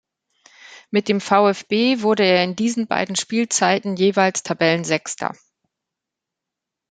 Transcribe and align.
Mit 0.89 1.09
dem 1.09 1.21
VfB 1.21 2.01
wurde 2.01 2.23
er 2.23 2.43
in 2.43 2.55
diesen 2.55 2.87
beiden 2.87 3.15
Spielzeiten 3.15 3.95
jeweils 3.97 4.41
Tabellensechster. 4.41 5.35